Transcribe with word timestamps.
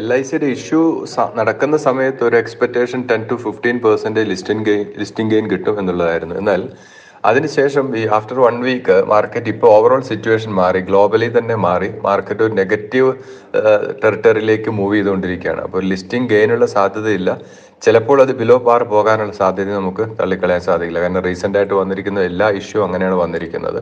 L 0.00 0.08
I 0.16 0.20
സിയുടെ 0.28 0.48
issue 0.56 0.80
നടക്കുന്ന 1.38 1.76
സമയത്ത് 1.88 2.22
ഒരു 2.28 2.36
expectation 2.42 3.00
ten 3.10 3.22
to 3.30 3.36
fifteen 3.44 3.76
percent 3.84 4.22
listing 4.32 4.64
gain 4.68 4.84
listing 5.00 5.32
gain 5.32 5.46
കിട്ടും 5.52 5.74
എന്നുള്ളതായിരുന്നു. 5.80 6.34
എന്നാൽ 6.42 6.62
അതിനുശേഷം 7.30 7.86
ഈ 8.00 8.02
ആഫ്റ്റർ 8.18 8.38
വൺ 8.44 8.54
വീക്ക് 8.66 8.96
മാർക്കറ്റ് 9.12 9.50
ഇപ്പോൾ 9.54 9.68
ഓവറോൾ 9.76 10.02
സിറ്റുവേഷൻ 10.10 10.52
മാറി 10.60 10.80
ഗ്ലോബലി 10.90 11.28
തന്നെ 11.34 11.56
മാറി 11.66 11.88
മാർക്കറ്റ് 12.06 12.44
ഒരു 12.46 12.54
നെഗറ്റീവ് 12.60 13.10
ടെറിട്ടറിയിലേക്ക് 14.02 14.72
മൂവ് 14.78 14.94
ചെയ്തുകൊണ്ടിരിക്കുകയാണ്. 14.96 15.60
അപ്പോൾ 15.66 15.82
ലിസ്റ്റിംഗ് 15.92 16.30
ഗെയിനുള്ള 16.34 16.68
സാധ്യതയില്ല. 16.76 17.30
ചിലപ്പോൾ 17.86 18.18
അത് 18.24 18.32
ബിലോ 18.40 18.56
പാർ 18.68 18.82
പോകാനുള്ള 18.94 19.34
സാധ്യത 19.42 19.74
നമുക്ക് 19.80 20.06
തള്ളിക്കളയാൻ 20.20 20.64
സാധിക്കില്ല. 20.70 21.02
കാരണം 21.04 21.22
റീസെന്റ് 21.28 21.58
ആയിട്ട് 21.60 21.76
വന്നിരിക്കുന്ന 21.82 22.22
എല്ലാ 22.30 22.48
ഇഷ്യൂ 22.62 22.80
അങ്ങനെയാണ് 22.86 23.18
വന്നിരിക്കുന്നത്. 23.24 23.80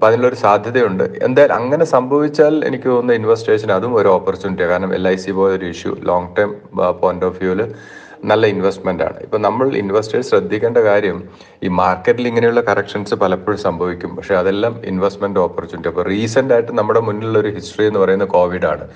അപ്പൊ 0.00 0.08
അതിനുള്ളൊരു 0.08 0.36
സാധ്യതയുണ്ട്. 0.42 1.02
എന്തായാലും 1.26 1.54
അങ്ങനെ 1.56 1.84
സംഭവിച്ചാൽ 1.92 2.54
എനിക്ക് 2.68 2.88
തോന്നുന്ന 2.88 3.16
ഇൻവെസ്റ്റേഴ്സിന് 3.18 3.72
അതും 3.74 3.94
ഒരു 4.00 4.08
ഓപ്പർച്യൂണിറ്റിയാണ് 4.08 4.70
കാരണം 4.72 4.92
എൽ 4.98 5.04
ഐ 5.10 5.12
സി 5.22 5.32
പോലെ 5.38 5.52
ഒരു 5.58 5.66
issue 5.72 5.90
long 6.10 6.28
term 6.36 6.52
point 7.00 7.26
of 7.28 7.36
വ്യൂവിൽ 7.40 7.60
നല്ല 8.30 8.46
ഇൻവെസ്റ്റ്മെന്റ് 8.54 9.04
ആണ്. 9.08 9.18
ഇപ്പൊ 9.26 9.38
നമ്മൾ 9.46 9.66
ഇൻവെസ്റ്റേഴ്സ് 9.82 10.30
ശ്രദ്ധിക്കേണ്ട 10.32 10.78
കാര്യം 10.88 11.18
ഈ 11.66 11.70
മാർക്കറ്റിൽ 11.80 12.28
ഇങ്ങനെയുള്ള 12.30 12.60
കറക്ഷൻസ് 12.68 13.16
പലപ്പോഴും 13.22 13.60
സംഭവിക്കും. 13.66 14.12
പക്ഷെ 14.18 14.34
അതെല്ലാം 14.40 14.76
ഇൻവെസ്റ്റ്മെന്റ് 14.92 15.40
ഓപ്പർച്യൂണിറ്റി 15.46 15.90
അപ്പൊ 15.92 16.04
റീസെന്റ് 16.12 16.54
ആയിട്ട് 16.56 16.72
നമ്മുടെ 16.80 17.02
മുന്നിലുള്ള 17.08 17.38
ഒരു 17.44 17.52
ഹിസ്റ്ററി 17.56 17.86
എന്ന് 17.90 18.00
പറയുന്നത് 18.04 18.64
ആണ്. 18.72 18.86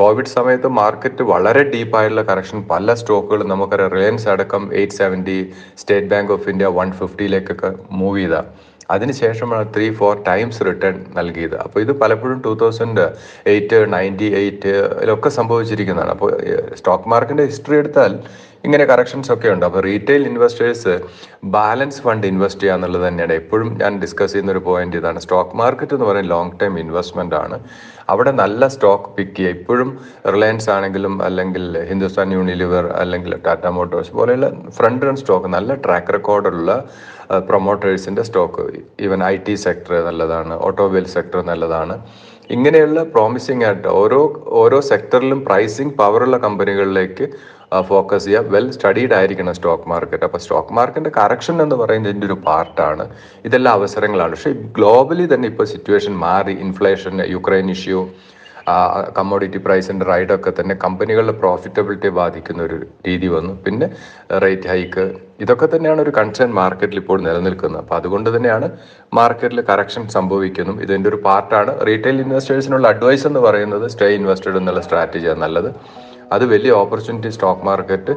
കോവിഡ് 0.00 0.32
സമയത്ത് 0.36 0.70
മാർക്കറ്റ് 0.80 1.26
വളരെ 1.32 1.62
ഡീപ്പായിട്ടുള്ള 1.74 2.24
കറക്ഷൻ 2.32 2.58
പല 2.72 2.94
സ്റ്റോക്കുകളും 3.02 3.48
നമുക്കറിയാം. 3.52 3.92
റിലയൻസ് 3.96 4.28
അടക്കം 4.34 4.64
eight 4.80 4.98
seventy 5.02 5.38
State 5.82 6.10
Bank 6.14 6.34
of 6.38 6.48
India 6.54 6.72
one 6.80 6.90
ഫിഫ്റ്റിയിലേക്കൊക്കെ 7.02 7.72
move 8.00 8.18
ചെയ്ത. 8.20 8.36
അതിനുശേഷമാണ് 8.90 9.64
ത്രീ 9.74 9.86
ഫോർ 9.98 10.12
ടൈംസ് 10.28 10.60
റിട്ടേൺ 10.68 10.96
നൽകിയത്. 11.18 11.56
അപ്പോൾ 11.64 11.80
ഇത് 11.86 11.92
പലപ്പോഴും 12.02 12.38
ടൂ 12.46 12.52
തൗസൻഡ് 12.62 13.04
എയ്റ്റ് 13.54 13.78
നയന്റി 13.94 14.28
എയ്റ്റിലൊക്കെ 14.42 15.32
സംഭവിച്ചിരിക്കുന്നതാണ്. 15.38 16.12
അപ്പോൾ 16.16 16.30
സ്റ്റോക്ക് 16.80 17.10
മാർക്കറ്റിന്റെ 17.14 17.46
ഹിസ്റ്ററി 17.50 17.78
എടുത്താൽ 17.82 18.14
ഇങ്ങനെ 18.66 18.84
കറക്ഷൻസ് 18.90 19.30
ഒക്കെ 19.34 19.48
ഉണ്ട്. 19.54 19.64
അപ്പോൾ 19.68 19.82
retail 19.88 20.22
investors 20.30 20.94
balance 21.56 22.00
fund 22.04 22.26
invest 22.30 22.62
ചെയ്യുക 22.62 22.78
എന്നുള്ളത് 22.78 23.04
തന്നെയാണ്. 23.08 23.34
എപ്പോഴും 23.42 23.68
ഞാൻ 23.82 23.92
ഡിസ്കസ് 24.02 24.32
ചെയ്യുന്ന 24.32 24.54
ഒരു 24.56 24.62
പോയിന്റ് 24.68 24.98
ഇതാണ്. 25.00 25.20
സ്റ്റോക്ക് 25.24 25.56
മാർക്കറ്റ് 25.60 25.94
എന്ന് 25.96 26.06
പറയുന്നത് 26.10 26.32
ലോങ് 26.34 26.52
ടൈം 26.62 26.74
ഇൻവെസ്റ്റ്മെന്റ് 26.84 27.36
ആണ്. 27.42 27.58
അവിടെ 28.12 28.32
നല്ല 28.42 28.68
സ്റ്റോക്ക് 28.74 29.08
പിക്ക് 29.16 29.36
ചെയ്യുക. 29.36 29.56
ഇപ്പോഴും 29.58 29.90
റിലയൻസ് 30.34 30.68
ആണെങ്കിലും 30.76 31.14
അല്ലെങ്കിൽ 31.28 31.64
ഹിന്ദുസ്ഥാൻ 31.90 32.32
യൂണിലിവർ 32.38 32.86
അല്ലെങ്കിൽ 33.02 33.34
ടാറ്റ 33.46 33.66
മോട്ടോഴ്സ് 33.78 34.12
പോലെയുള്ള 34.18 34.48
ഫ്രണ്ട് 34.78 35.06
റൺ 35.08 35.18
സ്റ്റോക്ക് 35.22 35.50
നല്ല 35.56 35.74
ട്രാക്ക് 35.86 36.14
റെക്കോർഡുള്ള 36.16 36.72
പ്രൊമോട്ടേഴ്സിന്റെ 37.48 38.22
stock 38.28 38.64
even 39.06 39.20
I 39.34 39.36
T 39.46 39.54
sector 39.66 39.94
നല്ലതാണ് 40.08 40.54
ഓട്ടോമൊബൈൽ 40.68 41.06
സെക്ടർ 41.16 41.40
നല്ലതാണ്. 41.52 41.96
ഇങ്ങനെയുള്ള 42.56 43.00
പ്രോമിസിംഗ് 43.14 43.64
ആയിട്ട് 43.66 43.88
ഓരോ 44.00 44.20
ഓരോ 44.62 44.78
സെക്ടറിലും 44.88 45.40
പ്രൈസിംഗ് 45.48 45.94
പവറുള്ള 46.00 46.36
കമ്പനികളിലേക്ക് 46.38 47.26
ഫോക്കസ് 47.90 48.26
ചെയ്യുക 48.26 48.52
വെൽ 48.54 48.66
സ്റ്റഡീഡ് 48.76 49.14
ആയിരിക്കണം 49.18 49.54
സ്റ്റോക്ക് 49.58 49.86
മാർക്കറ്റ് 49.92 50.26
അപ്പോൾ 50.28 50.40
സ്റ്റോക്ക് 50.44 50.74
മാർക്കറ്റിന്റെ 50.78 51.12
കറക്ഷൻ 51.20 51.56
എന്ന് 51.64 51.76
പറയുന്നത് 51.82 52.10
ഇതിന്റെ 52.12 52.28
ഒരു 52.30 52.38
പാർട്ടാണ് 52.48 53.06
ഇതെല്ലാം 53.48 53.74
അവസരങ്ങളാണ്. 53.78 54.34
പക്ഷേ 54.36 54.52
ഗ്ലോബലി 54.78 55.26
തന്നെ 55.32 55.48
ഇപ്പോൾ 55.52 55.68
സിറ്റുവേഷൻ 55.74 56.14
മാറി. 56.26 56.56
ഇൻഫ്ലേഷൻ 56.66 57.14
യുക്രൈൻ 57.36 57.70
ഇഷ്യൂ 57.76 58.00
കമ്മോഡിറ്റി 59.16 59.58
പ്രൈസിന്റെ 59.66 60.04
റൈഡൊക്കെ 60.10 60.50
തന്നെ 60.58 60.74
കമ്പനികളുടെ 60.82 61.34
പ്രോഫിറ്റബിലിറ്റി 61.42 62.10
ബാധിക്കുന്ന 62.18 62.60
ഒരു 62.66 62.76
രീതി 63.06 63.28
വന്നു. 63.34 63.52
പിന്നെ 63.64 63.86
റേറ്റ് 64.44 64.68
ഹൈക്ക് 64.72 65.04
ഇതൊക്കെ 65.44 65.66
തന്നെയാണ് 65.72 66.00
ഒരു 66.04 66.12
കൺസേൺ 66.18 66.50
മാർക്കറ്റിൽ 66.60 66.98
ഇപ്പോൾ 67.02 67.18
നിലനിൽക്കുന്നത്. 67.26 67.80
അപ്പോൾ 67.84 67.96
അതുകൊണ്ട് 68.00 68.28
തന്നെയാണ് 68.36 68.66
മാർക്കറ്റിൽ 69.18 69.60
കറക്ഷൻ 69.70 70.04
സംഭവിക്കുന്നു 70.16 70.74
ഇതിന്റെ 70.86 71.10
ഒരു 71.12 71.20
പാർട്ടാണ് 71.28 71.74
റീറ്റെയിൽ 71.88 72.20
ഇൻവെസ്റ്റേഴ്സിനുള്ള 72.26 72.88
അഡ്വൈസ് 72.94 73.26
എന്ന് 73.30 73.42
പറയുന്നത് 73.48 73.86
സ്റ്റേ 73.94 74.10
ഇൻവെസ്റ്റഡ് 74.18 74.58
എന്നുള്ള 74.62 74.82
സ്ട്രാറ്റജിയാണ് 74.88 75.42
നല്ലത്. 75.46 75.70
അത് 76.32 76.44
വലിയ 76.52 76.72
ഓപ്പർച്യൂണിറ്റി 76.82 77.30
സ്റ്റോക്ക് 77.36 77.66
മാർക്കറ്റ് 77.70 78.14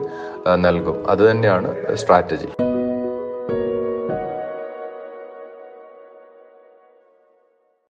നൽകും. 0.66 0.98
അത് 1.14 1.24
തന്നെയാണ് 1.32 1.70
സ്ട്രാറ്റജി 2.02 2.50